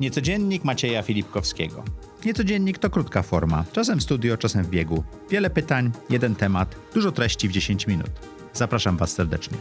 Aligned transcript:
Niecodziennik 0.00 0.64
Macieja 0.64 1.02
Filipkowskiego. 1.02 1.84
Niecodziennik 2.24 2.78
to 2.78 2.90
krótka 2.90 3.22
forma, 3.22 3.64
czasem 3.72 3.98
w 3.98 4.02
studio, 4.02 4.36
czasem 4.36 4.64
w 4.64 4.70
biegu. 4.70 5.02
Wiele 5.30 5.50
pytań, 5.50 5.90
jeden 6.10 6.34
temat, 6.34 6.76
dużo 6.94 7.12
treści 7.12 7.48
w 7.48 7.52
10 7.52 7.86
minut. 7.86 8.10
Zapraszam 8.52 8.96
Was 8.96 9.10
serdecznie. 9.12 9.58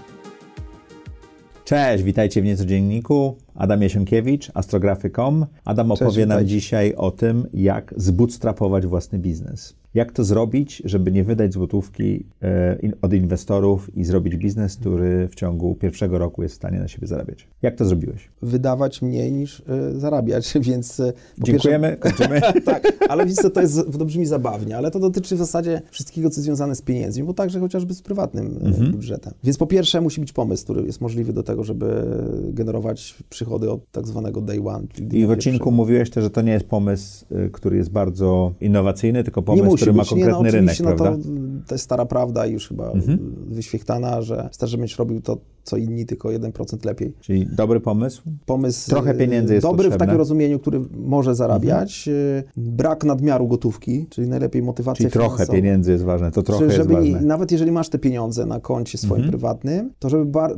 Cześć, 1.66 2.04
witajcie 2.04 2.42
w 2.42 2.46
Niecodzienniku. 2.46 3.38
Adam 3.56 3.82
Jasienkiewicz, 3.82 4.52
astrografy.com. 4.54 5.46
Adam 5.66 5.92
opowie 5.92 6.26
nam 6.26 6.46
dzisiaj 6.46 6.94
o 6.96 7.12
tym, 7.12 7.48
jak 7.54 7.94
zbootstrapować 7.98 8.88
własny 8.88 9.20
biznes. 9.20 9.81
Jak 9.94 10.12
to 10.12 10.24
zrobić, 10.24 10.82
żeby 10.86 11.12
nie 11.12 11.24
wydać 11.24 11.54
złotówki 11.54 12.26
e, 12.44 12.78
od 13.02 13.14
inwestorów 13.14 13.98
i 13.98 14.04
zrobić 14.04 14.36
biznes, 14.36 14.76
który 14.76 15.28
w 15.28 15.36
ciągu 15.36 15.76
pierwszego 15.76 16.18
roku 16.18 16.44
jest 16.44 16.56
w 16.56 16.58
stanie 16.58 16.80
na 16.80 16.88
siebie 16.88 17.08
zarabiać? 17.08 17.48
Jak 17.62 17.76
to 17.76 17.86
zrobiłeś? 17.86 18.30
Wydawać 18.42 19.02
mniej 19.02 19.32
niż 19.32 19.60
y, 19.60 19.64
zarabiać, 20.00 20.54
więc... 20.70 21.00
Y, 21.00 21.14
Dziękujemy, 21.38 21.98
pierwsze... 22.02 22.28
kończymy. 22.28 22.42
tak, 22.66 22.94
ale 23.10 23.28
co, 23.28 23.50
to, 23.50 23.62
jest, 23.62 23.76
to 24.00 24.06
brzmi 24.06 24.26
zabawnie, 24.26 24.78
ale 24.78 24.92
to 24.92 25.00
dotyczy 25.00 25.36
w 25.36 25.38
zasadzie 25.38 25.82
wszystkiego, 25.92 26.30
co 26.30 26.42
związane 26.42 26.76
z 26.76 26.82
pieniędzmi, 26.82 27.24
bo 27.24 27.34
także 27.34 27.60
chociażby 27.60 27.94
z 27.94 28.02
prywatnym 28.02 28.60
mhm. 28.64 28.92
budżetem. 28.92 29.34
Więc 29.44 29.58
po 29.58 29.68
pierwsze 29.68 30.02
musi 30.02 30.22
być 30.22 30.34
pomysł, 30.34 30.64
który 30.64 30.86
jest 30.86 31.02
możliwy 31.02 31.34
do 31.34 31.44
tego, 31.44 31.64
żeby 31.64 32.04
generować 32.44 33.16
przychody 33.30 33.72
od 33.72 33.92
tak 33.92 34.08
zwanego 34.08 34.42
day 34.42 34.68
one. 34.68 34.88
I 35.12 35.26
w 35.26 35.32
odcinku 35.32 35.72
mówiłeś 35.72 36.10
też, 36.10 36.24
że 36.24 36.30
to 36.30 36.42
nie 36.42 36.52
jest 36.52 36.66
pomysł, 36.66 37.26
który 37.52 37.78
jest 37.78 37.90
bardzo 37.90 38.54
innowacyjny, 38.62 39.24
tylko 39.24 39.42
pomysł, 39.42 39.81
który 39.82 39.94
ma 39.94 40.06
konkretny 40.06 40.38
nie, 40.38 40.44
no, 40.44 40.52
rynek, 40.52 40.80
no, 40.80 40.86
prawda? 40.86 41.24
To, 41.24 41.30
to 41.68 41.76
jest 41.76 41.84
stara 41.84 42.06
prawda 42.06 42.46
i 42.46 42.52
już 42.52 42.68
chyba 42.68 42.92
mhm. 42.92 43.36
wyświechtana, 43.48 44.22
że 44.22 44.50
żebyś 44.68 44.96
robił 44.96 45.22
to, 45.22 45.38
co 45.64 45.78
inni, 45.78 46.06
tylko 46.06 46.30
1% 46.30 46.86
lepiej. 46.86 47.14
Czyli 47.20 47.48
dobry 47.56 47.80
pomysł? 47.80 48.22
Pomysł. 48.46 48.90
Trochę 48.90 49.14
pieniędzy 49.14 49.54
jest 49.54 49.66
Dobry 49.66 49.78
potrzebne. 49.78 49.98
w 49.98 50.00
takim 50.00 50.18
rozumieniu, 50.18 50.60
który 50.60 50.82
może 50.94 51.36
zarabiać. 51.36 52.08
Mhm. 52.08 52.44
Brak 52.58 53.04
nadmiaru 53.04 53.48
gotówki, 53.48 54.06
czyli 54.10 54.30
najlepiej 54.30 54.62
motywacja 54.62 54.98
Czyli 54.98 55.12
trochę 55.12 55.48
pieniędzy 55.48 55.92
jest 55.92 56.04
ważne, 56.04 56.32
to 56.32 56.44
trochę 56.44 56.72
żeby 56.72 56.94
jest 56.94 57.12
ważne. 57.12 57.28
nawet 57.28 57.52
jeżeli 57.52 57.72
masz 57.72 57.90
te 57.90 58.00
pieniądze 58.00 58.46
na 58.46 58.60
koncie 58.60 58.98
swoim 58.98 59.22
mhm. 59.22 59.30
prywatnym, 59.30 59.94
to 60.00 60.10
żeby 60.10 60.26
bar 60.26 60.58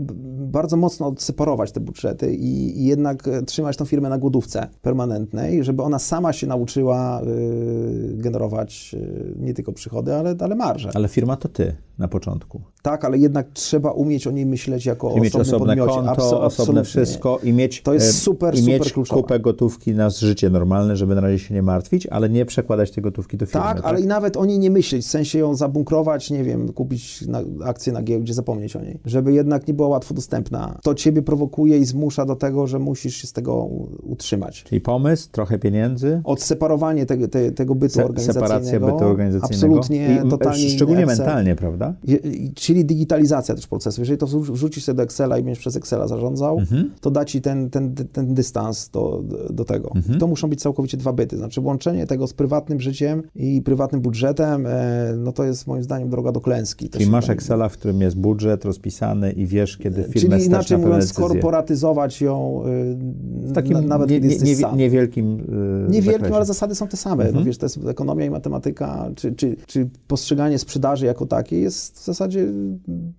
bardzo 0.53 0.77
mocno 0.77 1.07
odseparować 1.07 1.71
te 1.71 1.79
budżety 1.79 2.35
i, 2.35 2.81
i, 2.81 2.85
jednak 2.85 3.23
trzymać 3.45 3.77
tą 3.77 3.85
firmę 3.85 4.09
na 4.09 4.17
głodówce 4.17 4.67
permanentnej, 4.81 5.63
żeby 5.63 5.83
ona 5.83 5.99
sama 5.99 6.33
się 6.33 6.47
nauczyła 6.47 7.21
y, 7.21 8.13
generować 8.17 8.95
y, 8.99 9.35
nie 9.39 9.53
tylko 9.53 9.73
przychody, 9.73 10.15
ale, 10.15 10.35
ale 10.39 10.55
marże. 10.55 10.91
Ale 10.93 11.07
firma 11.07 11.35
to 11.35 11.49
ty 11.49 11.75
na 11.97 12.07
początku. 12.07 12.61
Tak, 12.81 13.05
ale 13.05 13.17
jednak 13.17 13.47
trzeba 13.53 13.91
umieć 13.91 14.27
o 14.27 14.31
niej 14.31 14.45
myśleć 14.45 14.85
jako 14.93 15.19
mieć 15.19 15.35
osobne 15.35 15.67
podmiocie. 15.67 15.93
konto, 15.93 16.11
Absol 16.11 16.45
osobne 16.45 16.83
wszystko 16.83 17.39
i 17.43 17.53
mieć, 17.53 17.81
to 17.81 17.93
jest 17.93 18.21
super, 18.21 18.55
i 18.55 18.57
super 18.57 18.79
mieć 18.79 18.93
kupę 19.09 19.39
gotówki 19.39 19.91
na 19.91 20.09
życie 20.09 20.49
normalne, 20.49 20.95
żeby 20.95 21.15
na 21.15 21.21
razie 21.21 21.39
się 21.39 21.53
nie 21.53 21.61
martwić, 21.61 22.07
ale 22.07 22.29
nie 22.29 22.45
przekładać 22.45 22.91
tej 22.91 23.03
gotówki 23.03 23.37
do 23.37 23.45
firmy. 23.45 23.63
Tak, 23.63 23.77
tak? 23.77 23.85
ale 23.85 24.01
i 24.01 24.07
nawet 24.07 24.37
o 24.37 24.45
niej 24.45 24.59
nie 24.59 24.71
myśleć, 24.71 25.05
w 25.05 25.09
sensie 25.09 25.39
ją 25.39 25.55
zabunkrować, 25.55 26.31
nie 26.31 26.43
wiem, 26.43 26.73
kupić 26.73 27.21
na, 27.27 27.41
akcję 27.65 27.93
na 27.93 28.01
giełdzie, 28.03 28.33
zapomnieć 28.33 28.75
o 28.75 28.81
niej, 28.81 28.99
żeby 29.05 29.33
jednak 29.33 29.67
nie 29.67 29.73
była 29.73 29.87
łatwo 29.87 30.13
dostępna. 30.13 30.79
To 30.83 30.95
ciebie 30.95 31.21
prowokuje 31.21 31.77
i 31.77 31.85
zmusza 31.85 32.25
do 32.25 32.35
tego, 32.35 32.67
że 32.67 32.79
musisz 32.79 33.15
się 33.15 33.27
z 33.27 33.33
tego 33.33 33.65
utrzymać. 34.03 34.63
Czyli 34.63 34.81
pomysł, 34.81 35.29
trochę 35.31 35.59
pieniędzy. 35.59 36.21
Odseparowanie 36.23 37.05
te, 37.05 37.27
te, 37.27 37.51
tego 37.51 37.75
bytu 37.75 37.93
Se, 37.93 38.05
organizacyjnego. 38.05 38.47
Separacja 38.47 38.79
bytu 38.79 39.05
organizacyjnego. 39.05 39.77
Absolutnie, 39.77 40.21
I, 40.25 40.29
totalnie. 40.29 40.69
Szczególnie 40.69 41.05
mentalnie, 41.05 41.55
prawda? 41.55 41.93
czyli 42.55 42.85
digitalizacja 42.85 43.55
też 43.55 43.67
procesu. 43.67 44.01
Jeżeli 44.01 44.17
to 44.17 44.27
wrzucisz 44.27 44.82
sobie 44.83 44.95
do 44.95 45.03
Excela 45.03 45.37
i 45.37 45.43
będziesz 45.43 45.59
przez 45.59 45.75
Excela 45.75 46.07
zarządzał, 46.07 46.59
mhm. 46.59 46.91
to 47.01 47.11
da 47.11 47.25
ci 47.25 47.41
ten, 47.41 47.69
ten, 47.69 47.95
ten 47.95 48.33
dystans 48.33 48.89
do, 48.89 49.23
do 49.49 49.65
tego. 49.65 49.91
Mhm. 49.95 50.19
To 50.19 50.27
muszą 50.27 50.47
być 50.47 50.61
całkowicie 50.61 50.97
dwa 50.97 51.13
byty. 51.13 51.37
Znaczy 51.37 51.61
łączenie 51.61 52.07
tego 52.07 52.27
z 52.27 52.33
prywatnym 52.33 52.79
życiem 52.79 53.23
i 53.35 53.61
prywatnym 53.61 54.01
budżetem, 54.01 54.65
e, 54.67 55.13
no 55.17 55.31
to 55.31 55.43
jest 55.43 55.67
moim 55.67 55.83
zdaniem 55.83 56.09
droga 56.09 56.31
do 56.31 56.41
klęski. 56.41 56.89
Czyli 56.89 57.07
masz 57.07 57.25
tam... 57.25 57.33
Excela, 57.33 57.69
w 57.69 57.73
którym 57.73 58.01
jest 58.01 58.17
budżet 58.17 58.65
rozpisany 58.65 59.31
i 59.31 59.47
wiesz, 59.47 59.77
kiedy 59.77 60.03
firmę 60.03 60.37
Czyli 60.37 60.47
inaczej 60.47 60.77
mówiąc, 60.77 61.09
skorporatyzować 61.09 62.21
ją 62.21 62.63
w 63.43 63.49
e, 63.49 63.53
takim 63.53 63.73
na, 63.73 63.81
nawet 63.81 64.09
nie, 64.09 64.19
nie, 64.19 64.37
nie, 64.37 64.55
niewielkim 64.75 65.37
yy, 65.37 65.89
Niewielkim, 65.89 66.33
ale 66.33 66.45
zasady 66.45 66.75
są 66.75 66.87
te 66.87 66.97
same. 66.97 67.23
Mhm. 67.23 67.35
No 67.35 67.45
wiesz, 67.45 67.57
to 67.57 67.65
jest 67.65 67.79
ekonomia 67.87 68.25
i 68.25 68.29
matematyka, 68.29 69.09
czy, 69.15 69.31
czy, 69.31 69.55
czy 69.67 69.89
postrzeganie 70.07 70.59
sprzedaży 70.59 71.05
jako 71.05 71.25
takiej 71.25 71.61
jest 71.61 71.99
w 71.99 72.05
zasadzie 72.05 72.47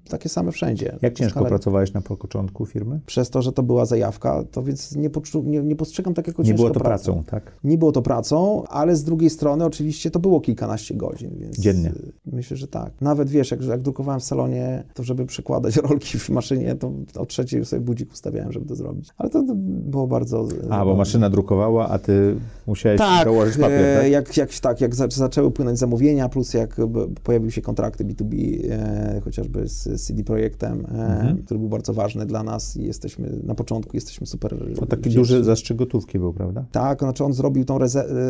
takie 0.08 0.28
same 0.28 0.52
wszędzie. 0.52 0.98
Jak 1.02 1.14
ciężko. 1.14 1.41
Pracowałeś 1.54 1.92
na 1.92 2.00
początku 2.00 2.66
firmy? 2.66 3.00
Przez 3.06 3.31
to, 3.31 3.42
że 3.42 3.53
to 3.53 3.62
była 3.62 3.84
zajawka, 3.84 4.44
to 4.50 4.62
więc 4.62 4.97
nie, 4.97 5.10
poczu... 5.10 5.42
nie, 5.42 5.62
nie 5.62 5.76
postrzegam 5.76 6.15
tak 6.15 6.26
jako 6.26 6.42
Nie 6.42 6.54
było 6.54 6.70
to 6.70 6.81
pracą. 6.81 7.12
pracą, 7.12 7.25
tak? 7.31 7.53
Nie 7.65 7.78
było 7.78 7.92
to 7.92 8.03
pracą, 8.03 8.65
ale 8.65 8.97
z 8.97 9.04
drugiej 9.04 9.31
strony 9.31 9.64
oczywiście 9.64 10.10
to 10.10 10.19
było 10.19 10.41
kilkanaście 10.41 10.94
godzin, 10.94 11.31
więc... 11.38 11.59
Dziennie? 11.59 11.93
Myślę, 12.26 12.56
że 12.56 12.69
tak. 12.69 12.93
Nawet 13.00 13.31
wiesz, 13.31 13.50
jak, 13.50 13.62
jak 13.62 13.82
drukowałem 13.82 14.20
w 14.20 14.25
salonie, 14.25 14.84
to 14.94 15.03
żeby 15.03 15.26
przekładać 15.26 15.76
rolki 15.88 16.19
w 16.19 16.31
maszynie, 16.31 16.75
to 16.75 16.93
o 17.16 17.26
trzeciej 17.26 17.64
sobie 17.64 17.82
budzik 17.82 18.12
ustawiałem, 18.12 18.53
żeby 18.53 18.66
to 18.66 18.76
zrobić. 18.76 19.09
Ale 19.16 19.31
to, 19.31 19.43
to 19.43 19.53
było 19.56 20.06
bardzo... 20.06 20.48
A, 20.70 20.84
bo 20.84 20.97
maszyna 20.97 21.31
drukowała, 21.31 21.88
a 21.88 21.98
ty 21.98 22.37
musiałeś 22.66 22.98
tak, 22.98 23.25
dołożyć 23.25 23.56
papier, 23.56 23.84
e, 23.84 24.00
tak? 24.00 24.10
Jak, 24.10 24.37
jak, 24.37 24.59
tak, 24.59 24.81
jak 24.81 24.94
zaczęły 24.94 25.50
płynąć 25.50 25.78
zamówienia, 25.78 26.28
plus 26.28 26.54
jak 26.54 26.76
pojawiły 27.22 27.53
się 27.53 27.62
kontrakty 27.62 28.04
B2B, 28.04 28.34
e, 28.70 29.20
chociażby 29.25 29.69
z 29.69 30.06
CD 30.06 30.25
Projektem, 30.25 30.87
e, 30.87 30.88
mhm. 30.88 31.44
Który 31.44 31.60
był 31.60 31.69
bardzo 31.69 31.93
ważny 31.93 32.27
dla 32.27 32.43
nas 32.43 32.77
i 32.77 32.84
jesteśmy, 32.84 33.41
na 33.43 33.55
początku 33.55 33.97
jesteśmy 33.97 34.27
super 34.27 34.59
To 34.75 34.87
taki 34.87 35.00
wdzięczni. 35.00 35.15
duży 35.15 35.44
zastrzyk 35.44 35.77
gotówki 35.77 36.19
był, 36.19 36.32
prawda? 36.32 36.65
Tak, 36.72 36.99
znaczy 36.99 37.25
on 37.25 37.32
zrobił 37.32 37.65
tą 37.65 37.78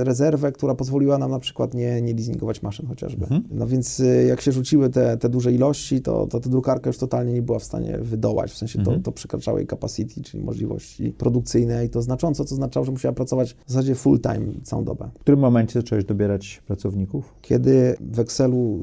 rezerwę, 0.03 0.53
która 0.53 0.75
pozwoliła 0.75 1.19
nam 1.19 1.31
na 1.31 1.39
przykład 1.39 1.75
nie, 1.75 2.03
nie 2.03 2.15
leasingować 2.15 2.63
maszyn 2.63 2.87
chociażby. 2.87 3.23
Mhm. 3.23 3.45
No 3.51 3.67
więc 3.67 4.01
e, 4.01 4.25
jak 4.25 4.41
się 4.41 4.53
rzuciły 4.53 4.91
te, 4.91 5.17
te 5.17 5.29
duże 5.29 5.53
ilości, 5.53 6.01
to, 6.01 6.27
to 6.27 6.41
ta 6.41 6.51
drukarka 6.51 6.91
już 6.91 6.99
totalnie 6.99 7.33
nie 7.33 7.43
była 7.43 7.59
w 7.59 7.65
stanie 7.65 7.99
wydołać, 7.99 8.51
w 8.51 8.57
sensie 8.57 8.79
mhm. 8.79 8.97
to, 8.97 9.03
to 9.05 9.13
przekraczało 9.13 9.59
jej 9.59 9.67
capacity, 9.67 10.23
czyli 10.23 10.45
możliwości 10.45 11.11
produkcyjne 11.19 11.85
i 11.85 11.89
to 11.89 12.03
znacząco, 12.03 12.45
co 12.45 12.55
oznaczało, 12.55 12.87
że 12.87 12.93
musiała 12.93 13.13
pracować 13.13 13.57
w 13.67 13.73
zasadzie 13.73 13.95
full 13.95 14.21
time 14.21 14.47
całą 14.63 14.85
dobę. 14.85 15.11
W 15.19 15.21
którym 15.21 15.41
momencie 15.41 15.81
zacząłeś 15.81 16.05
dobierać 16.05 16.63
pracowników? 16.67 17.35
Kiedy 17.43 17.97
w 18.01 18.19
Excelu 18.19 18.79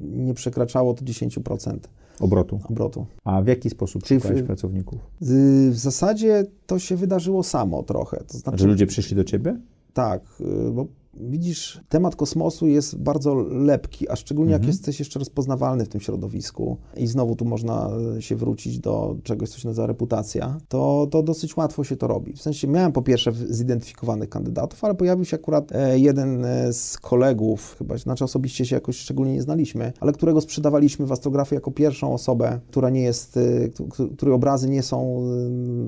nie 0.00 0.34
przekraczało 0.34 0.94
to 0.94 1.04
10%. 1.04 1.78
Obrotu. 2.20 2.60
Obrotu. 2.70 3.06
A 3.24 3.42
w 3.42 3.46
jaki 3.46 3.70
sposób 3.70 4.02
Czyli 4.02 4.20
szukałeś 4.20 4.42
w, 4.42 4.46
pracowników? 4.46 4.98
W 5.20 5.76
zasadzie 5.76 6.44
to 6.66 6.78
się 6.78 6.96
wydarzyło 6.96 7.42
samo 7.42 7.82
trochę. 7.82 8.24
To 8.26 8.38
znaczy, 8.38 8.58
że 8.58 8.66
ludzie 8.66 8.86
przyszli 8.86 9.16
do 9.16 9.24
ciebie? 9.24 9.60
Tak, 9.92 10.22
y, 10.40 10.70
bo 10.70 10.86
Widzisz, 11.14 11.80
temat 11.88 12.16
kosmosu 12.16 12.66
jest 12.66 12.98
bardzo 12.98 13.34
lepki, 13.50 14.08
a 14.08 14.16
szczególnie 14.16 14.54
mhm. 14.54 14.62
jak 14.62 14.74
jesteś 14.74 14.98
jeszcze 14.98 15.18
rozpoznawalny 15.18 15.84
w 15.84 15.88
tym 15.88 16.00
środowisku 16.00 16.76
i 16.96 17.06
znowu 17.06 17.36
tu 17.36 17.44
można 17.44 17.90
się 18.20 18.36
wrócić 18.36 18.78
do 18.78 19.16
czegoś, 19.22 19.48
co 19.48 19.58
się 19.58 19.68
nazywa 19.68 19.86
reputacja, 19.86 20.58
to, 20.68 21.08
to 21.10 21.22
dosyć 21.22 21.56
łatwo 21.56 21.84
się 21.84 21.96
to 21.96 22.06
robi. 22.06 22.32
W 22.32 22.42
sensie 22.42 22.68
miałem 22.68 22.92
po 22.92 23.02
pierwsze 23.02 23.32
zidentyfikowanych 23.32 24.28
kandydatów, 24.28 24.84
ale 24.84 24.94
pojawił 24.94 25.24
się 25.24 25.36
akurat 25.36 25.72
e, 25.72 25.98
jeden 25.98 26.44
e, 26.44 26.72
z 26.72 26.98
kolegów, 26.98 27.76
chyba, 27.78 27.96
znaczy 27.96 28.24
osobiście 28.24 28.64
się 28.64 28.76
jakoś 28.76 28.96
szczególnie 28.96 29.32
nie 29.32 29.42
znaliśmy, 29.42 29.92
ale 30.00 30.12
którego 30.12 30.40
sprzedawaliśmy 30.40 31.06
w 31.06 31.12
astrografii 31.12 31.56
jako 31.56 31.70
pierwszą 31.70 32.14
osobę, 32.14 32.60
która 32.68 32.90
nie 32.90 33.02
jest, 33.02 33.36
e, 33.36 34.10
której 34.16 34.34
obrazy 34.34 34.68
nie 34.68 34.82
są 34.82 35.26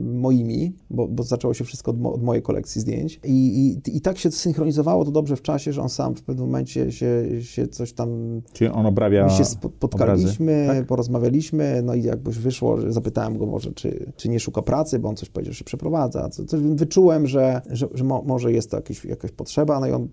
moimi, 0.02 0.72
bo, 0.90 1.08
bo 1.08 1.22
zaczęło 1.22 1.54
się 1.54 1.64
wszystko 1.64 1.90
od, 1.90 2.00
mo 2.00 2.12
od 2.12 2.22
mojej 2.22 2.42
kolekcji 2.42 2.80
zdjęć 2.80 3.20
I, 3.24 3.80
i, 3.86 3.96
i 3.96 4.00
tak 4.00 4.18
się 4.18 4.30
synchronizowało 4.30 5.04
to 5.04 5.11
dobrze 5.12 5.36
w 5.36 5.42
czasie, 5.42 5.72
że 5.72 5.82
on 5.82 5.88
sam 5.88 6.14
w 6.14 6.22
pewnym 6.22 6.46
momencie 6.46 6.92
się, 6.92 7.24
się 7.42 7.68
coś 7.68 7.92
tam... 7.92 8.40
Czyli 8.52 8.70
on 8.70 8.86
obrabia 8.86 9.24
My 9.24 9.30
się 9.30 9.44
spotkaliśmy, 9.44 10.64
tak? 10.68 10.86
porozmawialiśmy, 10.86 11.82
no 11.84 11.94
i 11.94 12.02
jakbyś 12.02 12.38
wyszło, 12.38 12.80
że 12.80 12.92
zapytałem 12.92 13.38
go 13.38 13.46
może, 13.46 13.72
czy, 13.72 14.12
czy 14.16 14.28
nie 14.28 14.40
szuka 14.40 14.62
pracy, 14.62 14.98
bo 14.98 15.08
on 15.08 15.16
coś 15.16 15.28
powiedział, 15.28 15.52
że 15.52 15.58
się 15.58 15.64
przeprowadza. 15.64 16.28
Coś 16.28 16.60
wyczułem, 16.60 17.26
że, 17.26 17.62
że, 17.70 17.88
że 17.94 18.04
mo, 18.04 18.22
może 18.26 18.52
jest 18.52 18.70
to 18.70 18.76
jakieś, 18.76 19.04
jakaś 19.04 19.30
potrzeba, 19.30 19.80
no 19.80 19.86
i 19.86 19.92
on 19.92 20.08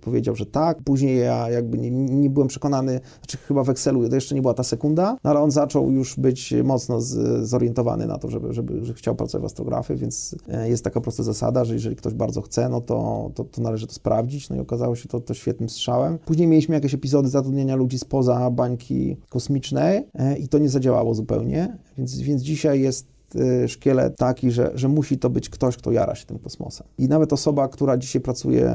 powiedział, 0.00 0.36
że 0.36 0.46
tak. 0.46 0.78
Później 0.84 1.18
ja 1.18 1.50
jakby 1.50 1.78
nie, 1.78 1.90
nie, 1.90 2.30
byłem 2.30 2.48
przekonany, 2.48 3.00
znaczy 3.20 3.36
chyba 3.36 3.64
w 3.64 3.70
Excelu 3.70 4.08
to 4.08 4.14
jeszcze 4.14 4.34
nie 4.34 4.42
była 4.42 4.54
ta 4.54 4.62
sekunda, 4.62 5.16
no 5.24 5.30
ale 5.30 5.40
on 5.40 5.50
zaczął 5.50 5.90
już 5.90 6.16
być 6.16 6.54
mocno 6.64 7.00
z, 7.00 7.44
zorientowany 7.48 8.06
na 8.06 8.18
to, 8.18 8.30
żeby, 8.30 8.52
żeby, 8.52 8.84
że 8.84 8.94
chciał 8.94 9.14
pracować 9.14 9.42
w 9.42 9.44
astrografii, 9.44 10.00
więc 10.00 10.36
e, 10.48 10.68
jest 10.68 10.84
taka 10.84 11.00
prosta 11.00 11.22
zasada, 11.22 11.64
że 11.64 11.74
jeżeli 11.74 11.96
ktoś 11.96 12.14
bardzo 12.14 12.42
chce, 12.42 12.68
no 12.68 12.80
to, 12.80 13.30
to, 13.34 13.44
to 13.44 13.62
należy 13.62 13.86
to 13.86 13.92
sprawdzić, 13.92 14.50
no 14.50 14.56
i 14.56 14.58
okazało 14.58 14.96
się 14.96 15.08
to, 15.08 15.20
to 15.20 15.34
świetnym 15.34 15.68
strzałem. 15.68 16.18
Później 16.18 16.48
mieliśmy 16.48 16.74
jakieś 16.74 16.94
epizody 16.94 17.28
zatrudnienia 17.28 17.76
ludzi 17.76 17.98
spoza 17.98 18.50
bańki 18.50 19.16
kosmicznej 19.28 20.08
e, 20.14 20.38
i 20.38 20.48
to 20.48 20.58
nie 20.58 20.68
zadziałało 20.68 21.14
zupełnie, 21.14 21.78
więc, 21.98 22.18
więc 22.18 22.42
dzisiaj 22.42 22.80
jest 22.80 23.13
jest 23.34 23.64
y, 23.64 23.68
szkielet 23.68 24.16
taki, 24.16 24.50
że, 24.50 24.70
że 24.74 24.88
musi 24.88 25.18
to 25.18 25.30
być 25.30 25.48
ktoś, 25.48 25.76
kto 25.76 25.92
jara 25.92 26.14
się 26.14 26.26
tym 26.26 26.38
kosmosem. 26.38 26.86
I 26.98 27.08
nawet 27.08 27.32
osoba, 27.32 27.68
która 27.68 27.96
dzisiaj 27.96 28.22
pracuje, 28.22 28.70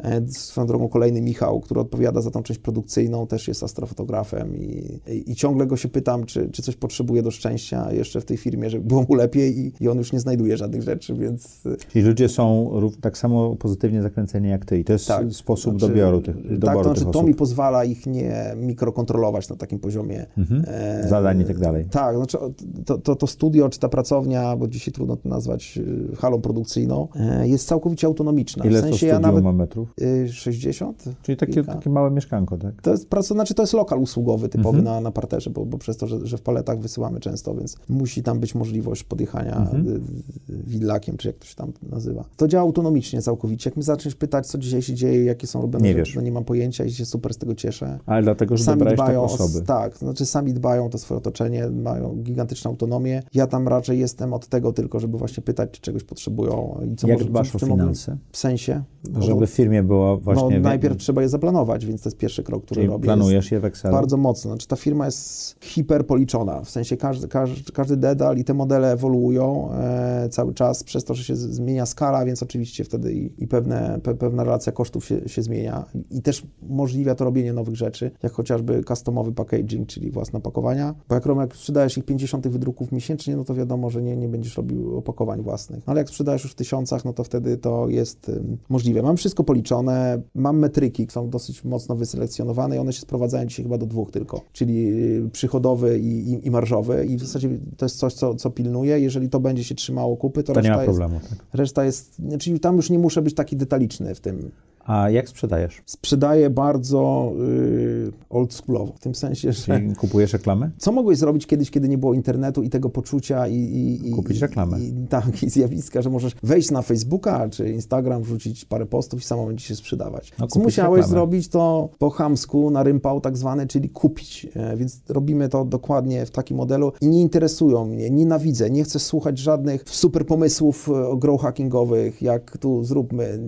e, 0.00 0.26
swoją 0.28 0.66
drogą 0.66 0.88
kolejny 0.88 1.20
Michał, 1.20 1.60
który 1.60 1.80
odpowiada 1.80 2.20
za 2.20 2.30
tą 2.30 2.42
część 2.42 2.60
produkcyjną, 2.60 3.26
też 3.26 3.48
jest 3.48 3.62
astrofotografem 3.62 4.56
i, 4.56 5.00
i, 5.08 5.30
i 5.30 5.34
ciągle 5.34 5.66
go 5.66 5.76
się 5.76 5.88
pytam, 5.88 6.26
czy, 6.26 6.50
czy 6.50 6.62
coś 6.62 6.76
potrzebuje 6.76 7.22
do 7.22 7.30
szczęścia 7.30 7.92
jeszcze 7.92 8.20
w 8.20 8.24
tej 8.24 8.36
firmie, 8.36 8.70
żeby 8.70 8.84
było 8.84 9.04
mu 9.08 9.14
lepiej 9.14 9.58
i, 9.58 9.72
i 9.80 9.88
on 9.88 9.98
już 9.98 10.12
nie 10.12 10.20
znajduje 10.20 10.56
żadnych 10.56 10.82
rzeczy, 10.82 11.14
więc... 11.14 11.62
Czyli 11.92 12.04
ludzie 12.04 12.28
są 12.28 12.70
tak 13.00 13.18
samo 13.18 13.56
pozytywnie 13.56 14.02
zakręceni 14.02 14.48
jak 14.48 14.64
ty 14.64 14.78
i 14.78 14.84
to 14.84 14.92
jest 14.92 15.08
tak, 15.08 15.32
sposób 15.32 15.72
znaczy, 15.72 15.88
dobioru 15.88 16.20
tych, 16.20 16.58
doboru 16.58 16.60
tak, 16.60 16.74
to, 16.76 17.00
znaczy, 17.00 17.12
to 17.12 17.22
mi 17.22 17.34
pozwala 17.34 17.84
ich 17.84 18.06
nie 18.06 18.54
mikrokontrolować 18.56 19.48
na 19.48 19.56
takim 19.56 19.78
poziomie. 19.78 20.26
Mhm. 20.38 20.64
E, 20.66 21.08
Zadań 21.08 21.40
i 21.40 21.44
tak 21.44 21.58
dalej. 21.58 21.86
Tak, 21.90 22.16
znaczy 22.16 22.38
to, 22.84 22.98
to, 22.98 23.16
to, 23.16 23.26
studio, 23.26 23.68
czy 23.68 23.78
ta 23.78 23.88
pracownia, 24.00 24.56
bo 24.56 24.68
dzisiaj 24.68 24.94
trudno 24.94 25.16
to 25.16 25.28
nazwać 25.28 25.78
e, 26.12 26.16
halą 26.16 26.40
produkcyjną, 26.40 27.08
e, 27.14 27.48
jest 27.48 27.68
całkowicie 27.68 28.06
autonomiczna. 28.06 28.64
Ile 28.64 28.78
w 28.78 28.84
sensie 28.84 29.06
to 29.06 29.06
ja 29.06 29.18
nawet, 29.18 29.44
ma 29.44 29.52
metrów? 29.52 29.94
60? 30.32 31.06
E, 31.06 31.14
Czyli 31.22 31.36
takie, 31.36 31.64
takie 31.64 31.90
małe 31.90 32.10
mieszkanko, 32.10 32.58
tak? 32.58 32.82
To 32.82 32.90
jest, 32.90 33.08
znaczy 33.22 33.54
to 33.54 33.62
jest 33.62 33.72
lokal 33.72 33.98
usługowy 33.98 34.48
typowy 34.48 34.78
mhm. 34.78 34.84
na, 34.84 35.00
na 35.00 35.10
parterze, 35.10 35.50
bo, 35.50 35.66
bo 35.66 35.78
przez 35.78 35.96
to, 35.96 36.06
że, 36.06 36.26
że, 36.26 36.36
w 36.36 36.42
paletach 36.42 36.80
wysyłamy 36.80 37.20
często, 37.20 37.54
więc 37.54 37.76
musi 37.88 38.22
tam 38.22 38.40
być 38.40 38.54
możliwość 38.54 39.04
podjechania 39.04 39.56
mhm. 39.56 40.04
widlakiem, 40.48 41.16
czy 41.16 41.28
jak 41.28 41.36
to 41.36 41.44
się 41.44 41.54
tam 41.54 41.72
nazywa. 41.82 42.24
To 42.36 42.48
działa 42.48 42.62
autonomicznie 42.62 43.22
całkowicie. 43.22 43.70
Jak 43.70 43.76
mi 43.76 43.82
zaczniesz 43.82 44.14
pytać, 44.14 44.46
co 44.46 44.58
dzisiaj 44.58 44.82
się 44.82 44.94
dzieje, 44.94 45.24
jakie 45.24 45.46
są 45.46 45.62
robione, 45.62 45.84
nie, 45.84 45.94
wiesz. 45.94 46.14
no 46.14 46.22
nie 46.22 46.32
mam 46.32 46.44
pojęcia 46.44 46.84
i 46.84 46.90
się 46.90 47.04
super 47.04 47.34
z 47.34 47.38
tego 47.38 47.54
cieszę. 47.54 47.98
Ale 48.06 48.22
dlatego, 48.22 48.56
że 48.56 48.64
sami 48.64 48.82
dbają 48.94 49.22
osoby. 49.22 49.66
tak, 49.66 49.96
znaczy 49.96 50.26
sami 50.26 50.54
dbają 50.54 50.86
o 50.86 50.88
to 50.88 50.98
swoje 50.98 51.18
otoczenie, 51.18 51.70
mają 51.70 52.16
gigantyczną 52.22 52.70
autonomię. 52.70 53.22
Ja 53.34 53.46
tam 53.46 53.68
raczej 53.68 53.89
jestem 53.96 54.32
od 54.32 54.48
tego 54.48 54.72
tylko, 54.72 55.00
żeby 55.00 55.18
właśnie 55.18 55.42
pytać, 55.42 55.70
czy 55.70 55.80
czegoś 55.80 56.04
potrzebują 56.04 56.80
i 56.92 56.96
co 56.96 57.08
Jak 57.08 57.18
może 57.18 57.30
dbasz 57.30 57.54
o 57.54 57.58
finanse? 57.58 58.16
W 58.32 58.36
sensie? 58.36 58.82
No, 59.12 59.22
żeby 59.22 59.46
w 59.46 59.50
firmie 59.50 59.82
było 59.82 60.16
właśnie... 60.16 60.60
No, 60.60 60.68
najpierw 60.68 60.96
trzeba 60.96 61.22
je 61.22 61.28
zaplanować, 61.28 61.86
więc 61.86 62.02
to 62.02 62.08
jest 62.08 62.18
pierwszy 62.18 62.42
krok, 62.42 62.64
który 62.64 62.80
Czyli 62.80 62.92
robię. 62.92 63.04
planujesz 63.04 63.52
je 63.52 63.60
w 63.60 63.64
Excelu? 63.64 63.94
Bardzo 63.94 64.16
mocno. 64.16 64.50
Znaczy 64.50 64.68
ta 64.68 64.76
firma 64.76 65.04
jest 65.04 65.56
hiperpoliczona, 65.60 66.60
w 66.60 66.70
sensie 66.70 66.96
każdy, 66.96 67.28
każdy, 67.28 67.72
każdy 67.72 67.96
dedal 67.96 68.38
i 68.38 68.44
te 68.44 68.54
modele 68.54 68.92
ewoluują 68.92 69.72
e, 69.72 70.28
cały 70.30 70.54
czas 70.54 70.84
przez 70.84 71.04
to, 71.04 71.14
że 71.14 71.24
się 71.24 71.36
zmienia 71.36 71.86
skala, 71.86 72.24
więc 72.24 72.42
oczywiście 72.42 72.84
wtedy 72.84 73.12
i, 73.12 73.44
i 73.44 73.46
pewne, 73.46 74.00
pe, 74.02 74.14
pewna 74.14 74.44
relacja 74.44 74.72
kosztów 74.72 75.04
się, 75.04 75.28
się 75.28 75.42
zmienia 75.42 75.84
i 76.10 76.22
też 76.22 76.42
umożliwia 76.68 77.14
to 77.14 77.24
robienie 77.24 77.52
nowych 77.52 77.76
rzeczy, 77.76 78.10
jak 78.22 78.32
chociażby 78.32 78.84
customowy 78.84 79.32
packaging, 79.32 79.88
czyli 79.88 80.10
własne 80.10 80.38
opakowania, 80.38 80.94
bo 81.08 81.14
jak, 81.14 81.26
jak 81.26 81.56
sprzedajesz 81.56 81.98
ich 81.98 82.04
50 82.04 82.48
wydruków 82.48 82.92
miesięcznie, 82.92 83.36
no 83.36 83.44
to 83.44 83.54
wiadomo, 83.54 83.79
że 83.88 84.02
nie, 84.02 84.16
nie 84.16 84.28
będziesz 84.28 84.56
robił 84.56 84.98
opakowań 84.98 85.42
własnych. 85.42 85.86
No 85.86 85.90
ale 85.90 86.00
jak 86.00 86.08
sprzedajesz 86.08 86.42
już 86.42 86.52
w 86.52 86.54
tysiącach, 86.54 87.04
no 87.04 87.12
to 87.12 87.24
wtedy 87.24 87.56
to 87.56 87.88
jest 87.88 88.30
możliwe. 88.68 89.02
Mam 89.02 89.16
wszystko 89.16 89.44
policzone, 89.44 90.22
mam 90.34 90.58
metryki, 90.58 91.06
są 91.10 91.30
dosyć 91.30 91.64
mocno 91.64 91.96
wyselekcjonowane 91.96 92.76
i 92.76 92.78
one 92.78 92.92
się 92.92 93.00
sprowadzają 93.00 93.46
dzisiaj 93.46 93.64
chyba 93.64 93.78
do 93.78 93.86
dwóch 93.86 94.10
tylko, 94.10 94.40
czyli 94.52 94.88
y, 95.26 95.30
przychodowy 95.32 95.98
i, 95.98 96.32
i, 96.32 96.46
i 96.46 96.50
marżowy 96.50 97.06
i 97.06 97.16
w 97.16 97.20
zasadzie 97.20 97.48
to 97.76 97.84
jest 97.84 97.98
coś, 97.98 98.14
co, 98.14 98.34
co 98.34 98.50
pilnuję. 98.50 99.00
Jeżeli 99.00 99.28
to 99.28 99.40
będzie 99.40 99.64
się 99.64 99.74
trzymało 99.74 100.16
kupy, 100.16 100.42
to, 100.42 100.52
to 100.52 100.60
reszta 100.60 100.72
nie 100.72 100.78
ma 100.78 100.84
problemu. 100.84 101.14
Jest, 101.14 101.28
tak. 101.28 101.38
Reszta 101.52 101.84
jest, 101.84 102.16
czyli 102.16 102.30
znaczy 102.30 102.58
tam 102.58 102.76
już 102.76 102.90
nie 102.90 102.98
muszę 102.98 103.22
być 103.22 103.34
taki 103.34 103.56
detaliczny 103.56 104.14
w 104.14 104.20
tym. 104.20 104.50
A 104.90 105.10
jak 105.10 105.28
sprzedajesz? 105.28 105.82
Sprzedaję 105.86 106.50
bardzo 106.50 107.32
y, 107.40 108.12
oldschoolowo, 108.30 108.92
w 108.92 109.00
tym 109.00 109.14
sensie, 109.14 109.52
że... 109.52 109.62
Czyli 109.62 109.94
kupujesz 109.94 110.32
reklamę? 110.32 110.70
Co 110.78 110.92
mogłeś 110.92 111.18
zrobić 111.18 111.46
kiedyś, 111.46 111.70
kiedy 111.70 111.88
nie 111.88 111.98
było 111.98 112.14
internetu 112.14 112.62
i 112.62 112.70
tego 112.70 112.90
poczucia 112.90 113.48
i... 113.48 114.00
i 114.04 114.10
Kupić 114.10 114.40
reklamę. 114.40 114.80
I, 114.80 115.06
tak, 115.08 115.42
i 115.42 115.50
zjawiska, 115.50 116.02
że 116.02 116.10
możesz 116.10 116.32
wejść 116.42 116.70
na 116.70 116.82
Facebooka 116.82 117.48
czy 117.48 117.70
Instagram, 117.70 118.22
wrzucić 118.22 118.64
parę 118.64 118.86
postów 118.86 119.20
i 119.20 119.24
samo 119.24 119.46
będzie 119.46 119.64
się 119.64 119.76
sprzedawać. 119.76 120.32
No, 120.38 120.46
Co 120.46 120.60
musiałeś 120.60 120.98
reklamę. 120.98 121.10
zrobić, 121.10 121.48
to 121.48 121.88
po 121.98 122.10
chamsku, 122.10 122.70
na 122.70 122.82
rympał 122.82 123.20
tak 123.20 123.36
zwany, 123.36 123.66
czyli 123.66 123.88
kupić. 123.88 124.46
E, 124.54 124.76
więc 124.76 125.00
robimy 125.08 125.48
to 125.48 125.64
dokładnie 125.64 126.26
w 126.26 126.30
takim 126.30 126.56
modelu 126.56 126.92
i 127.00 127.08
nie 127.08 127.20
interesują 127.20 127.84
mnie, 127.84 128.10
nienawidzę, 128.10 128.70
nie 128.70 128.84
chcę 128.84 128.98
słuchać 128.98 129.38
żadnych 129.38 129.84
super 129.86 130.26
pomysłów 130.26 130.88
e, 130.88 131.18
grow 131.18 131.40
hackingowych, 131.40 132.22
jak 132.22 132.58
tu 132.58 132.84
zróbmy. 132.84 133.38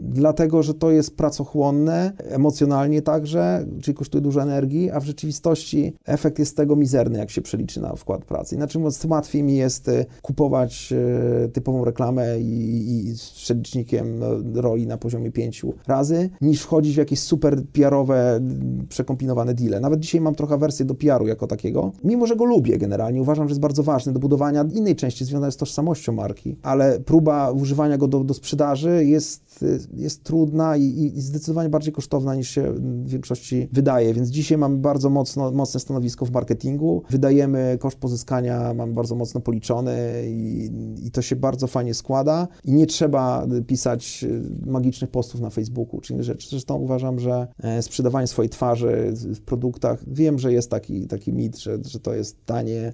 Dlatego, 0.00 0.62
że 0.62 0.77
to 0.78 0.90
jest 0.90 1.16
pracochłonne, 1.16 2.12
emocjonalnie 2.18 3.02
także, 3.02 3.66
czyli 3.82 3.94
kosztuje 3.94 4.22
dużo 4.22 4.42
energii, 4.42 4.90
a 4.90 5.00
w 5.00 5.04
rzeczywistości 5.04 5.94
efekt 6.04 6.38
jest 6.38 6.56
tego 6.56 6.76
mizerny, 6.76 7.18
jak 7.18 7.30
się 7.30 7.42
przeliczy 7.42 7.80
na 7.80 7.94
wkład 7.94 8.24
pracy. 8.24 8.54
Inaczej 8.54 8.80
mówiąc, 8.80 9.04
łatwiej 9.04 9.42
mi 9.42 9.56
jest 9.56 9.88
e, 9.88 10.04
kupować 10.22 10.92
e, 10.92 11.48
typową 11.48 11.84
reklamę 11.84 12.40
i, 12.40 13.08
i 13.08 13.16
z 13.16 13.30
przelicznikiem 13.30 14.18
no, 14.18 14.62
ROI 14.62 14.86
na 14.86 14.98
poziomie 14.98 15.32
pięciu 15.32 15.74
razy, 15.86 16.30
niż 16.40 16.62
wchodzić 16.62 16.94
w 16.94 16.98
jakieś 16.98 17.20
super 17.20 17.62
PR-owe, 17.72 18.40
przekombinowane 18.88 19.54
deale. 19.54 19.80
Nawet 19.80 20.00
dzisiaj 20.00 20.20
mam 20.20 20.34
trochę 20.34 20.58
wersję 20.58 20.84
do 20.84 20.94
PR-u 20.94 21.26
jako 21.26 21.46
takiego, 21.46 21.92
mimo 22.04 22.26
że 22.26 22.36
go 22.36 22.44
lubię 22.44 22.78
generalnie, 22.78 23.22
uważam, 23.22 23.48
że 23.48 23.52
jest 23.52 23.60
bardzo 23.60 23.82
ważny 23.82 24.12
do 24.12 24.20
budowania 24.20 24.64
innej 24.74 24.96
części 24.96 25.24
związanej 25.24 25.52
z 25.52 25.56
tożsamością 25.56 26.12
marki, 26.12 26.56
ale 26.62 27.00
próba 27.00 27.50
używania 27.50 27.98
go 27.98 28.08
do, 28.08 28.24
do 28.24 28.34
sprzedaży 28.34 29.04
jest, 29.04 29.64
jest 29.96 30.24
trudna 30.24 30.57
i, 30.76 31.16
i, 31.16 31.20
zdecydowanie 31.20 31.68
bardziej 31.68 31.92
kosztowna 31.92 32.34
niż 32.34 32.50
się 32.50 32.72
w 32.72 33.08
większości 33.08 33.68
wydaje, 33.72 34.14
więc 34.14 34.28
dzisiaj 34.28 34.58
mamy 34.58 34.76
bardzo 34.76 35.10
mocno, 35.10 35.50
mocne 35.50 35.80
stanowisko 35.80 36.26
w 36.26 36.30
marketingu, 36.30 37.02
wydajemy 37.10 37.78
koszt 37.80 37.98
pozyskania, 37.98 38.74
mamy 38.74 38.92
bardzo 38.92 39.14
mocno 39.14 39.40
policzony 39.40 39.96
i, 40.26 40.70
i 41.06 41.10
to 41.10 41.22
się 41.22 41.36
bardzo 41.36 41.66
fajnie 41.66 41.94
składa. 41.94 42.48
I 42.64 42.72
nie 42.72 42.86
trzeba 42.86 43.46
pisać 43.66 44.24
e, 44.24 44.70
magicznych 44.70 45.10
postów 45.10 45.40
na 45.40 45.50
Facebooku 45.50 46.00
czy 46.00 46.12
inne 46.12 46.24
rzeczy. 46.24 46.48
Zresztą 46.50 46.76
uważam, 46.76 47.18
że 47.18 47.46
e, 47.62 47.82
sprzedawanie 47.82 48.26
swojej 48.26 48.50
twarzy 48.50 49.12
w 49.14 49.40
produktach, 49.40 50.04
wiem, 50.06 50.38
że 50.38 50.52
jest 50.52 50.70
taki, 50.70 51.06
taki 51.06 51.32
mit, 51.32 51.58
że, 51.58 51.78
że 51.86 52.00
to 52.00 52.14
jest 52.14 52.46
tanie, 52.46 52.92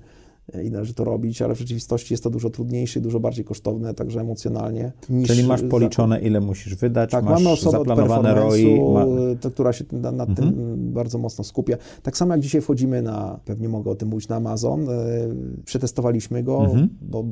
i 0.64 0.70
należy 0.70 0.94
to 0.94 1.05
robić, 1.05 1.43
ale 1.43 1.55
w 1.55 1.58
rzeczywistości 1.58 2.14
jest 2.14 2.25
to 2.25 2.31
dużo 2.31 2.50
trudniejsze 2.50 3.00
i 3.00 3.02
dużo 3.02 3.20
bardziej 3.20 3.44
kosztowne, 3.44 3.94
także 3.94 4.20
emocjonalnie. 4.20 4.93
Czyli 5.26 5.44
masz 5.44 5.62
policzone, 5.62 6.20
ile 6.20 6.41
musisz 6.41 6.75
wydać, 6.75 7.11
tak, 7.11 7.25
masz 7.25 7.35
mamy 7.35 7.49
osobę 7.50 7.79
zaplanowane 7.79 8.35
ROI. 8.35 8.81
Ma... 8.81 9.06
To, 9.41 9.50
która 9.50 9.73
się 9.73 9.85
nad, 9.93 10.17
nad 10.17 10.29
mhm. 10.29 10.49
tym 10.49 10.93
bardzo 10.93 11.19
mocno 11.19 11.44
skupia. 11.44 11.76
Tak 12.02 12.17
samo 12.17 12.35
jak 12.35 12.41
dzisiaj 12.41 12.61
wchodzimy 12.61 13.02
na, 13.02 13.41
pewnie 13.44 13.69
mogę 13.69 13.91
o 13.91 13.94
tym 13.94 14.08
mówić, 14.08 14.29
na 14.29 14.37
Amazon, 14.37 14.88
e, 14.88 14.94
przetestowaliśmy 15.64 16.43
go, 16.43 16.64
mhm. 16.64 16.88
bo 17.02 17.25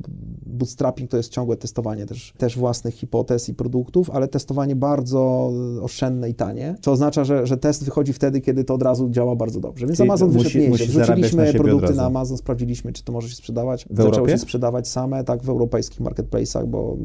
bootstrapping 0.46 1.10
to 1.10 1.16
jest 1.16 1.32
ciągłe 1.32 1.56
testowanie 1.56 2.06
też, 2.06 2.32
też 2.38 2.58
własnych 2.58 2.94
hipotez 2.94 3.48
i 3.48 3.54
produktów, 3.54 4.10
ale 4.10 4.28
testowanie 4.28 4.76
bardzo 4.76 5.52
oszczędne 5.82 6.30
i 6.30 6.34
tanie, 6.34 6.74
co 6.80 6.92
oznacza, 6.92 7.24
że, 7.24 7.46
że 7.46 7.56
test 7.56 7.84
wychodzi 7.84 8.12
wtedy, 8.12 8.40
kiedy 8.40 8.64
to 8.64 8.74
od 8.74 8.82
razu 8.82 9.10
działa 9.10 9.36
bardzo 9.36 9.60
dobrze. 9.60 9.86
Więc 9.86 10.00
Amazon 10.00 10.30
wyszedł 10.30 10.68
musi, 10.68 10.86
Wrzuciliśmy 10.86 11.52
produkty 11.52 11.94
na 11.94 12.06
Amazon, 12.06 12.36
sprawdziliśmy, 12.36 12.92
czy 12.92 13.01
czy 13.02 13.06
to 13.06 13.12
może 13.12 13.28
się 13.28 13.36
sprzedawać. 13.36 13.86
W 13.90 13.96
Zaczęło 13.96 14.28
się 14.28 14.38
sprzedawać 14.38 14.88
same, 14.88 15.24
tak, 15.24 15.42
w 15.42 15.48
europejskich 15.48 16.00
marketplace'ach, 16.00 16.66
bo 16.66 16.96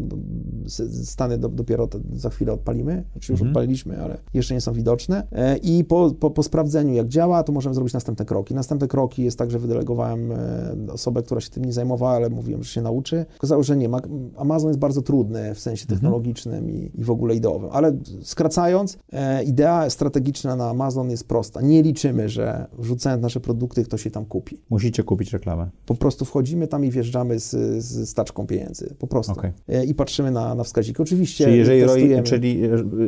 Stany 1.03 1.37
do, 1.37 1.49
dopiero 1.49 1.87
za 2.13 2.29
chwilę 2.29 2.53
odpalimy, 2.53 3.03
znaczy 3.11 3.31
już 3.31 3.41
mhm. 3.41 3.49
odpaliliśmy, 3.49 4.03
ale 4.03 4.17
jeszcze 4.33 4.53
nie 4.53 4.61
są 4.61 4.73
widoczne. 4.73 5.27
E, 5.31 5.57
I 5.57 5.83
po, 5.83 6.11
po, 6.19 6.31
po, 6.31 6.43
sprawdzeniu, 6.43 6.93
jak 6.93 7.07
działa, 7.07 7.43
to 7.43 7.51
możemy 7.51 7.75
zrobić 7.75 7.93
następne 7.93 8.25
kroki. 8.25 8.53
Następne 8.53 8.87
kroki 8.87 9.23
jest 9.23 9.37
tak, 9.37 9.51
że 9.51 9.59
wydelegowałem 9.59 10.31
e, 10.31 10.75
osobę, 10.91 11.23
która 11.23 11.41
się 11.41 11.49
tym 11.49 11.65
nie 11.65 11.73
zajmowała, 11.73 12.11
ale 12.11 12.29
mówiłem, 12.29 12.63
że 12.63 12.69
się 12.69 12.81
nauczy. 12.81 13.25
Okazało, 13.37 13.63
że 13.63 13.77
nie. 13.77 13.89
Amazon 14.37 14.69
jest 14.69 14.79
bardzo 14.79 15.01
trudny 15.01 15.55
w 15.55 15.59
sensie 15.59 15.83
mhm. 15.83 15.99
technologicznym 15.99 16.71
i, 16.71 16.91
i 16.95 17.03
w 17.03 17.11
ogóle 17.11 17.35
ideowym. 17.35 17.69
Ale 17.71 17.97
skracając, 18.21 18.97
e, 19.13 19.43
idea 19.43 19.89
strategiczna 19.89 20.55
na 20.55 20.69
Amazon 20.69 21.09
jest 21.09 21.27
prosta. 21.27 21.61
Nie 21.61 21.83
liczymy, 21.83 22.29
że 22.29 22.67
wrzucając 22.79 23.23
nasze 23.23 23.39
produkty, 23.39 23.83
ktoś 23.83 24.01
się 24.01 24.11
tam 24.11 24.25
kupi. 24.25 24.61
Musicie 24.69 25.03
kupić 25.03 25.33
reklamę. 25.33 25.69
Po 25.87 25.95
prostu 25.95 26.25
wchodzimy 26.25 26.67
tam 26.67 26.85
i 26.85 26.91
wjeżdżamy 26.91 27.39
z, 27.39 27.51
z 27.83 28.09
staczką 28.09 28.47
pieniędzy. 28.47 28.95
Po 28.99 29.07
prostu. 29.07 29.31
Okay. 29.31 29.53
E, 29.69 29.85
I 29.85 29.95
patrzymy 29.95 30.31
na, 30.31 30.55
na 30.55 30.63
wskaźniki. 30.63 31.01
Oczywiście 31.01 31.45
czyli 31.45 31.57
jeżeli, 31.57 31.83
ROI, 31.83 32.23
czyli 32.23 32.61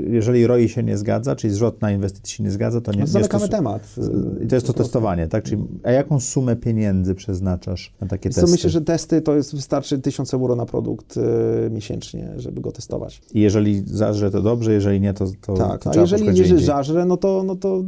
jeżeli 0.09 0.47
ROI 0.47 0.69
się 0.69 0.83
nie 0.83 0.97
zgadza, 0.97 1.35
czyli 1.35 1.53
zwrot 1.53 1.81
na 1.81 1.91
inwestycje 1.91 2.35
się 2.35 2.43
nie 2.43 2.51
zgadza, 2.51 2.81
to 2.81 2.91
nie... 2.91 2.99
No, 2.99 3.07
zamykamy 3.07 3.45
to, 3.45 3.51
temat. 3.51 3.95
I 4.43 4.47
to 4.47 4.55
jest 4.55 4.67
to 4.67 4.73
testowanie, 4.73 5.27
tak? 5.27 5.43
Czyli, 5.43 5.63
a 5.83 5.91
jaką 5.91 6.19
sumę 6.19 6.55
pieniędzy 6.55 7.15
przeznaczasz 7.15 7.93
na 8.01 8.07
takie 8.07 8.29
testy? 8.29 8.41
Co 8.41 8.51
myślę, 8.51 8.69
że 8.69 8.81
testy 8.81 9.21
to 9.21 9.35
jest, 9.35 9.55
wystarczy 9.55 9.99
1000 9.99 10.33
euro 10.33 10.55
na 10.55 10.65
produkt 10.65 11.17
y, 11.17 11.21
miesięcznie, 11.71 12.33
żeby 12.37 12.61
go 12.61 12.71
testować. 12.71 13.21
I 13.33 13.39
jeżeli 13.41 13.83
zażre, 13.85 14.31
to 14.31 14.41
dobrze, 14.41 14.73
jeżeli 14.73 15.01
nie, 15.01 15.13
to, 15.13 15.25
to 15.41 15.53
Tak, 15.53 15.83
to 15.83 15.91
a 15.91 15.95
jeżeli, 15.95 16.37
jeżeli 16.37 16.65
żażre, 16.65 17.05
no 17.05 17.17
to, 17.17 17.43
no 17.43 17.55
to 17.55 17.83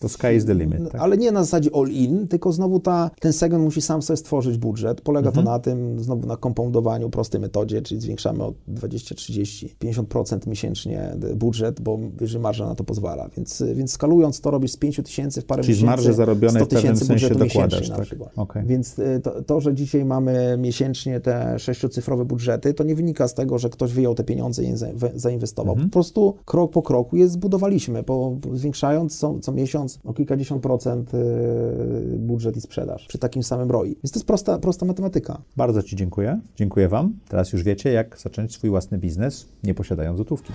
To 0.00 0.08
sky 0.08 0.34
is 0.36 0.44
the 0.44 0.54
limit. 0.54 0.92
Tak? 0.92 1.00
ale 1.00 1.16
nie 1.16 1.32
na 1.32 1.44
zasadzie 1.44 1.70
all-in, 1.74 2.28
tylko 2.28 2.52
znowu 2.52 2.80
ta, 2.80 3.10
ten 3.20 3.32
segment 3.32 3.64
musi 3.64 3.82
sam 3.82 4.02
sobie 4.02 4.16
stworzyć 4.16 4.31
budżet. 4.58 5.00
Polega 5.00 5.28
Mhm. 5.28 5.46
to 5.46 5.52
na 5.52 5.58
tym, 5.58 6.00
znowu 6.00 6.26
na 6.26 6.36
kompoundowaniu 6.36 7.10
prostej 7.10 7.40
metodzie, 7.40 7.82
czyli 7.82 8.00
zwiększamy 8.00 8.44
o 8.44 8.54
20, 8.68 9.14
30, 9.14 9.74
50% 9.78 10.46
miesięcznie 10.46 11.16
budżet, 11.36 11.80
bo 11.80 11.98
jeżeli 12.20 12.42
marża 12.42 12.66
na 12.66 12.74
to 12.74 12.84
pozwala. 12.84 13.28
Więc, 13.36 13.64
więc 13.74 13.92
skalując 13.92 14.40
to 14.40 14.50
robisz 14.50 14.72
z 14.72 14.76
5 14.76 14.96
tysięcy 14.96 15.40
w 15.40 15.44
parę 15.44 15.62
Czyli 15.62 15.74
z 15.74 15.76
miesięcy, 15.76 15.90
marży 15.90 16.12
zarobionej 16.12 16.64
100 16.64 16.66
w 16.66 16.68
pewnym 16.68 16.96
sensie 16.96 17.34
dokładasz, 17.34 17.88
tak? 17.88 18.06
Okej. 18.36 18.62
Więc 18.66 18.98
y, 18.98 19.20
to, 19.22 19.42
to, 19.42 19.60
że 19.60 19.74
dzisiaj 19.74 20.04
mamy 20.04 20.56
miesięcznie 20.58 21.20
te 21.20 21.58
sześciocyfrowe 21.58 22.24
budżety, 22.24 22.74
to 22.74 22.84
nie 22.84 22.94
wynika 22.94 23.28
z 23.28 23.34
tego, 23.34 23.58
że 23.58 23.70
ktoś 23.70 23.92
wyjął 23.92 24.14
te 24.14 24.24
pieniądze 24.24 24.64
i 24.64 24.72
zainwestował. 25.14 25.72
Mhm. 25.72 25.90
Po 25.90 25.92
prostu 25.92 26.34
krok 26.44 26.72
po 26.72 26.82
kroku 26.82 27.16
je 27.16 27.28
zbudowaliśmy, 27.28 28.02
po, 28.02 28.36
zwiększając 28.52 29.18
co, 29.18 29.40
co 29.40 29.52
miesiąc 29.52 29.98
o 30.04 30.14
kilkadziesiąt 30.14 30.62
procent 30.62 31.14
y, 31.14 32.18
budżet 32.18 32.56
i 32.56 32.60
sprzedaż 32.60 33.06
przy 33.06 33.18
takim 33.18 33.42
samym 33.42 33.70
ROI. 33.70 33.88
Więc 33.88 34.12
to 34.12 34.18
jest 34.22 34.26
prosta, 34.28 34.58
prosta 34.58 34.86
matematyka. 34.86 35.42
Bardzo 35.56 35.82
Ci 35.82 35.96
dziękuję. 35.96 36.40
Dziękuję 36.56 36.88
Wam. 36.88 37.12
Teraz 37.28 37.52
już 37.52 37.62
wiecie, 37.62 37.92
jak 37.92 38.18
zacząć 38.18 38.52
swój 38.52 38.70
własny 38.70 38.98
biznes, 38.98 39.48
nie 39.64 39.74
posiadając 39.74 40.16
złotówki. 40.16 40.52